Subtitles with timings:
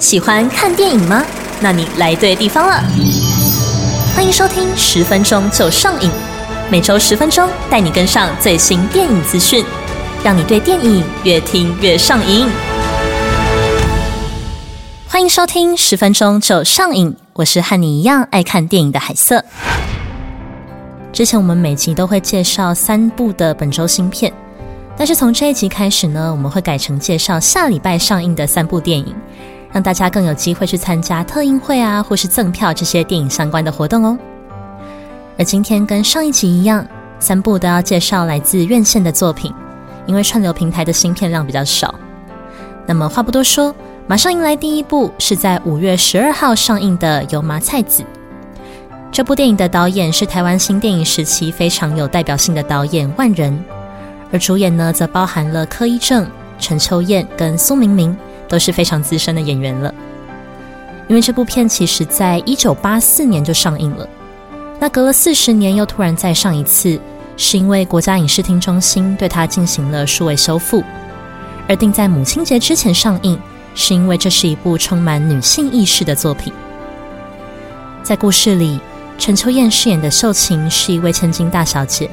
[0.00, 1.22] 喜欢看电影吗？
[1.60, 2.82] 那你来对地方了。
[4.16, 6.10] 欢迎收听十分钟就上瘾，
[6.70, 9.62] 每周十分钟带你跟上最新电影资讯，
[10.24, 12.48] 让你对电影越听越上瘾。
[15.06, 19.44] 欢迎收听十分钟就上瘾，我是和你一样爱看电影的海瑟。
[21.12, 24.32] 之前我们每集都会介绍三部的本周新片，
[24.96, 29.14] 但是从这一集开始呢，我们会改成介绍下礼拜上映的三部电影，
[29.72, 34.18] 让大家更有机会去参加特映会啊，或是赠票这些电影相关的活动哦。
[35.38, 36.84] 而今天跟上一集一样，
[37.18, 39.54] 三部都要介绍来自院线的作品，
[40.06, 41.94] 因为串流平台的新片量比较少。
[42.86, 43.74] 那么话不多说，
[44.06, 48.02] 马上迎来第一部，是在五月十二号上映的《油麻菜籽》。
[49.12, 53.56] 这部电影的导演是台湾新电影时期非常有代表性的导演万人，
[54.32, 56.26] 而主演呢则包含了柯一正、
[56.58, 58.16] 陈秋燕跟苏明明，
[58.50, 59.94] 都是非常资深的演员了。
[61.08, 64.06] 因为这部片其实在一九八四年就上映了，
[64.78, 67.00] 那隔了四十年又突然再上一次，
[67.36, 70.84] 是因为国家影视厅中心对它进行了数位修复，
[71.66, 73.38] 而定在母亲节之前上映，
[73.74, 76.52] 是因为这是一部充满女性意识的作品，
[78.02, 78.78] 在故事里。
[79.18, 82.08] 陈秋燕饰演的秀琴是一位千金大小姐，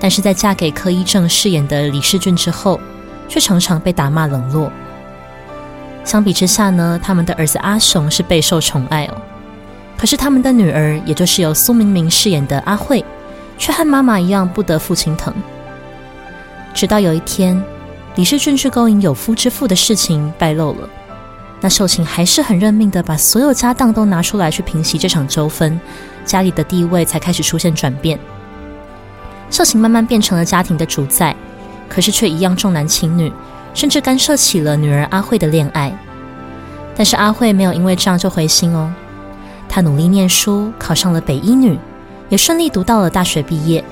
[0.00, 2.80] 但是在嫁给柯一正饰演的李世俊之后，
[3.28, 4.68] 却常常被打骂冷落。
[6.08, 9.14] 相比之下呢，他们的儿子阿雄是备受宠爱哦。
[9.94, 13.04] 可是他们的女儿，也就是由苏明明饰演的阿慧，
[13.58, 15.34] 却和妈妈一样不得父亲疼。
[16.72, 17.62] 直到有一天，
[18.14, 20.88] 李世俊去勾引有夫之妇的事情败露了。
[21.60, 25.78] 那秀琴还是很认命的，把所有家当都拿出来去平息这场纠纷，
[26.24, 28.18] 家里的地位才开始出现转变。
[29.50, 31.36] 秀琴慢慢变成了家庭的主宰，
[31.86, 33.30] 可是却一样重男轻女，
[33.78, 35.96] 甚至干涉起了女儿阿慧的恋爱。
[36.96, 38.92] 但是阿慧没有因为这样就灰心哦，
[39.68, 41.78] 她努力念书，考上了北医女，
[42.28, 43.84] 也顺利读到了大学毕业。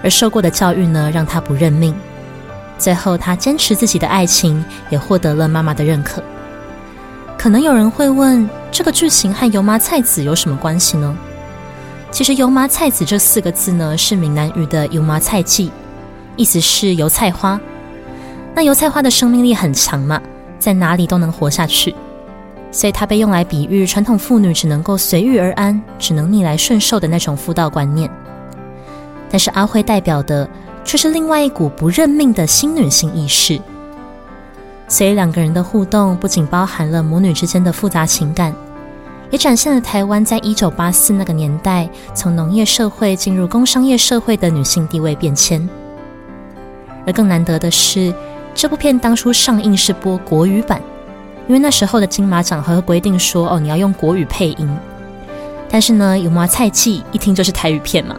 [0.00, 1.92] 而受过的教育呢，让她不认命。
[2.78, 6.22] 最后，她坚持自己的爱情，也获得了妈妈的认可。
[7.36, 11.18] 可能有人会问，这个剧情和油麻菜籽有什么关系呢？
[12.12, 15.72] 其实“油麻菜籽”这四个字呢，是闽南语的“油麻菜记”，
[16.36, 17.60] 意思是油菜花。
[18.58, 20.20] 那油菜花的生命力很强嘛，
[20.58, 21.94] 在哪里都能活下去，
[22.72, 28.10] 所以它被用来比喻传统妇女只能够随遇而安，只能逆来顺受的那种妇道观念。
[29.30, 30.50] 但是阿辉代表的
[30.82, 33.60] 却是另外一股不认命的新女性意识。
[34.88, 38.52] 所以两个人的互动不仅包含了母女之间的复杂情感，
[39.30, 45.68] 也展现了台湾在一九八四那个年代从农业社会进入工商业社会的女性地位变迁。
[47.06, 48.12] 而更难得的是，
[48.58, 50.82] 这部片当初上映是播国语版，
[51.46, 54.68] 因为那时候的金马奖还会规定说哦你要用国语配音。
[55.70, 58.16] 但是呢，有麻菜记一听就是台语片嘛，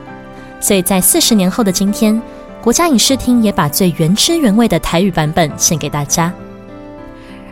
[0.61, 2.22] 所以在四十年后的今天，
[2.61, 6.31] 国家影视厅也把最原汁原味的台语版本献给大家。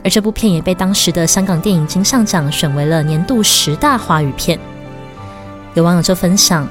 [0.02, 4.58] 而这部片也被当时的香港电影金像奖选为了年度十大华语片。
[5.74, 6.66] 有网友就分享，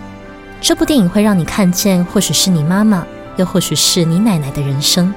[0.62, 3.06] 这部电影会让你看见，或许是你妈妈，
[3.36, 5.12] 又或许是你奶奶的人生，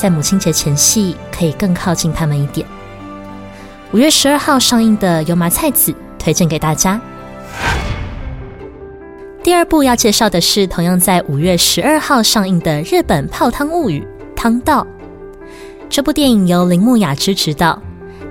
[0.00, 2.66] 在母亲节前夕可以更靠近他们一点。
[3.92, 6.98] 五月十二号上映的《油麻菜籽》推荐给大家。
[9.42, 14.00] 第二部要介绍的是同样在五月十二号上映的日本泡汤物语
[14.34, 14.86] 《汤道》。
[15.90, 17.78] 这部电影由铃木雅之执导，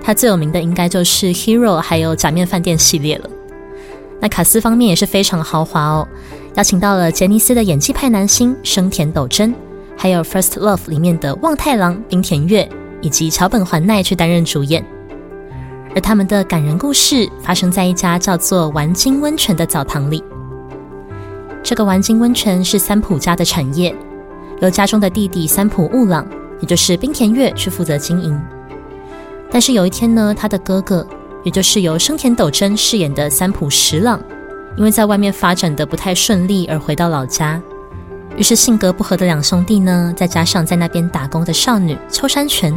[0.02, 3.30] 他最有名的应该就是《Hero》还有《假面饭店》系列了。
[4.18, 6.08] 那卡斯方面也是非常豪华哦，
[6.56, 9.54] 邀请到了杰尼斯的演技派男星生田斗真，
[10.02, 12.66] 还有《First Love》里面的望太郎冰田月
[13.02, 14.82] 以及桥本环奈去担任主演。
[15.94, 20.24] 而他们的感人故事发生在一家叫做丸金温泉的澡堂里。
[21.62, 23.94] 这个丸金温泉是三浦家的产业，
[24.60, 26.26] 由家中的弟弟三浦悟朗。
[26.60, 28.38] 也就是冰田月去负责经营，
[29.50, 31.06] 但是有一天呢，他的哥哥，
[31.42, 34.18] 也就是由生田斗真饰演的三浦十朗，
[34.76, 37.60] 因为在外面发展的不太顺利而回到老家，
[38.36, 42.72] 于是性格不合的两兄弟呢，再加上在那边打工的少女秋山泉，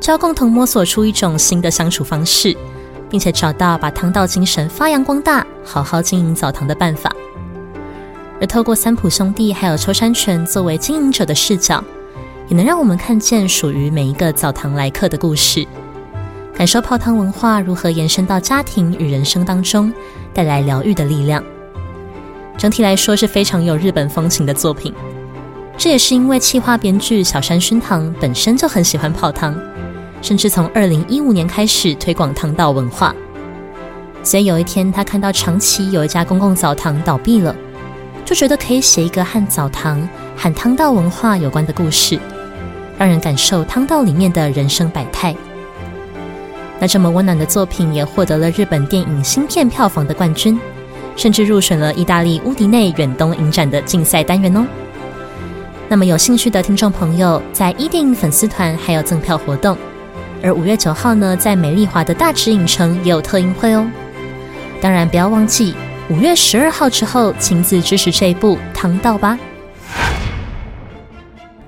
[0.00, 2.56] 就要共同摸索出一种新的相处方式，
[3.10, 7.14] 并且找到把汤道精神发扬光大、好好经营澡堂的办法。
[8.40, 11.82] 而透过三浦兄弟还有秋山泉作为经营者的视角。
[12.46, 15.66] 也能让我们看见属于每一个澡堂来客的故事，
[16.54, 19.90] 感受泡汤文化如何延伸到家庭与人生当中，
[20.34, 21.42] 带来疗愈的力量。
[22.56, 24.92] 整体来说是非常有日本风情的作品。
[25.76, 29.58] 这也是因为气化编剧小山熏堂本身就很喜欢泡汤，
[30.22, 33.14] 甚至从二零一五年开始推广汤道文化。
[34.22, 37.54] 所以有一天，他看到长崎有一家公共澡堂倒闭了，
[38.24, 42.18] 就觉得可以写一个和澡堂、和汤道文化有关的故事，
[42.96, 45.34] 让人感受汤道里面的人生百态。
[46.78, 50.58] 那这么温暖的作品也获得了日本电影新片票房的冠军，
[51.16, 54.66] 甚至入选了意大利乌迪内远东影展的竞赛单元哦。
[55.88, 59.76] 那么有兴趣的听众朋友，在一电影粉丝团还有赠票活动，
[60.42, 63.86] 而五月九号呢，在美丽华的大池影城也有特映会哦。
[64.80, 65.74] 当然，不要忘记
[66.08, 69.38] 五月十二号之后亲自支持这一部《唐道》吧。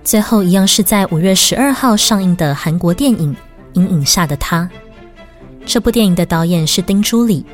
[0.02, 3.34] 最后一样是在五月十二号上映的韩国电影
[3.74, 4.62] 《阴影下的他》。
[5.64, 7.44] 这部电影的导演是丁珠里，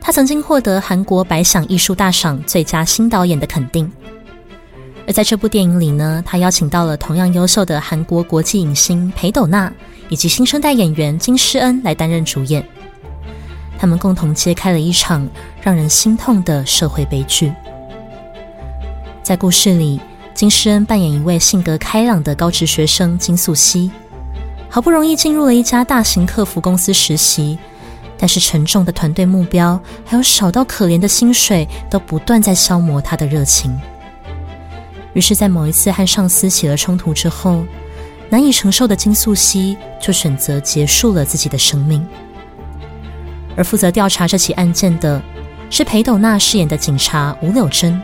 [0.00, 3.90] 他曾经获得韩国百想艺术大赏最佳新导演的肯定。
[5.06, 9.72] 而在这部电影里呢，他邀请到了同样优秀的韩国国际影星裴斗娜
[10.08, 12.62] 以及新生代演员金诗恩来担任主演。
[13.78, 15.26] 他们共同揭开了一场
[15.62, 17.52] 让人心痛的社会悲剧。
[19.22, 20.00] 在故事里，
[20.34, 23.90] 金诗恩扮演一位性格开朗的高职学生金素熙，
[24.68, 27.58] 好不容易进入了一家大型客服公司实习，
[28.18, 33.80] 但是沉重的团队目标还有少到可怜的薪水，都不断在消磨他的热情。
[35.14, 37.64] 于是，在某一次和上司起了冲突之后，
[38.28, 42.06] 难以承受的金素熙就选择结束了自己的生命。
[43.56, 45.20] 而负责调查这起案件的
[45.70, 48.00] 是裴斗娜饰演的警察吴柳珍，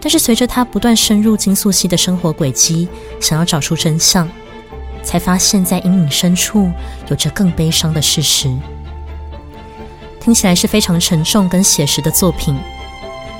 [0.00, 2.88] 但是随着他不断深入金素熙的生活轨迹，
[3.20, 4.28] 想要找出真相，
[5.02, 6.70] 才发现，在阴影深处
[7.08, 8.54] 有着更悲伤的事实。
[10.24, 12.56] 听起来是非常沉重跟写实的作品，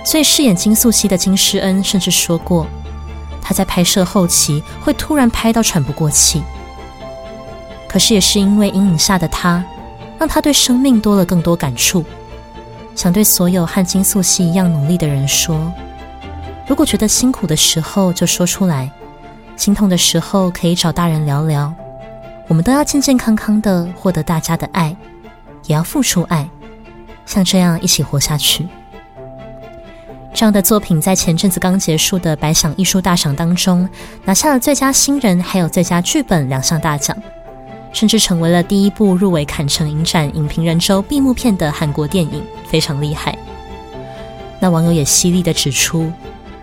[0.04, 2.66] 所以饰演金素熙的金诗恩甚至说过，
[3.40, 6.42] 他在拍摄后期会突然拍到喘不过气。
[7.88, 9.64] 可是也是因为阴影下的他。
[10.16, 12.02] 让他对生命多了更多感触，
[12.94, 15.70] 想对所有和金素熙一样努力的人说：
[16.68, 18.88] 如果觉得辛苦的时候就说出来，
[19.56, 21.74] 心痛的时候可以找大人聊聊。
[22.46, 24.96] 我们都要健健康康的获得大家的爱，
[25.66, 26.48] 也要付出爱，
[27.26, 28.66] 像这样一起活下去。
[30.32, 33.88] 这样的作品在前阵子刚结束的百想艺术大赏当中，
[34.24, 37.16] 拿下了最佳新人还有最佳剧本两项大奖。
[37.92, 43.38] 甚至成为了第一部入围坎城影展影评人周闭幕片的韩国电影，非常厉害。
[44.58, 46.10] 那网友也犀利的指出，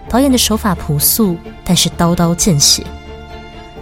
[0.10, 2.84] 导演的手法朴素，但是刀刀见血，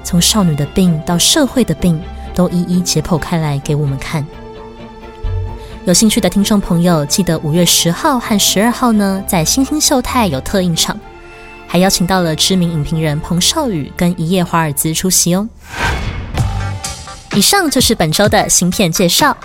[0.04, 2.00] 从少女的病到社会的病，
[2.36, 4.24] 都一一解剖开来给我们看。
[5.86, 11.00] 有兴趣的听众朋友，记得五月十号和十二号呢，在星星秀泰有特映场，
[11.68, 15.48] 还邀请到了知名影评人彭少宇跟一夜华尔兹出席哦。
[17.34, 19.36] 以上就是本周的新片介绍。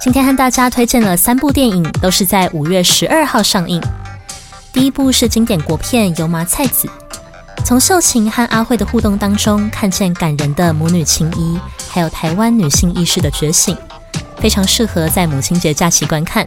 [0.00, 3.82] 今天和大家推荐了三部电影，都是在五月十二号上映。
[4.72, 6.88] 第一部是经典国片《油麻菜籽》，
[7.64, 13.76] 从秀琴和阿慧的互动当中，看见感人的母女情谊，还有台湾女性意识的觉醒，
[14.44, 16.46] 非常适合在母亲节假期观看。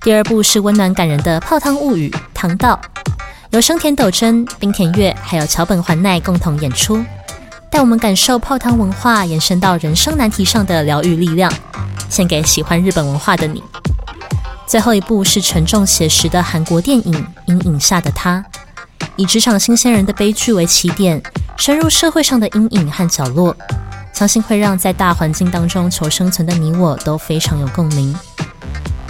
[0.00, 2.80] 第二部是温暖感人的《泡汤物语》，糖道，
[3.50, 7.04] 由生田斗真、冰田月还有桥本环奈共同演出。
[7.70, 11.52] 带我们感受泡汤文化延伸到人生难题上的疗愈力量，
[12.08, 13.62] 献给喜欢日本文化的你。
[14.66, 17.12] 最后一部是沉重写实的韩国电影
[17.44, 18.42] 《阴影下的他》，
[19.16, 21.22] 以职场新鲜人的悲剧为起点，
[21.58, 23.54] 深入社会上的阴影和角落，
[24.12, 28.14] 相信会让在大环境当中求生存的你我都非常有共鸣。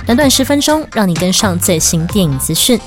[0.07, 2.81] 短短十分钟，让你跟上最新电影资讯。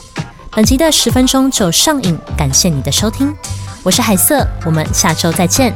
[0.52, 3.34] 本集的十分钟就上映，感谢你的收听。
[3.82, 5.74] 我是海瑟，我们下周再见。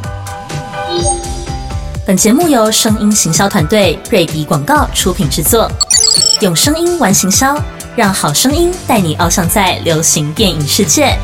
[2.05, 5.69] 本节目由声音行销团队瑞迪广告出品制作，
[6.41, 7.61] 用声音玩行销，
[7.95, 11.17] 让好声音带你翱翔在流行电影世界。